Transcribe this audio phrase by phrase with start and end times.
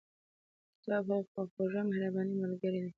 [0.79, 2.89] کتاب هغه خواخوږي او مهربانه ملګري دي.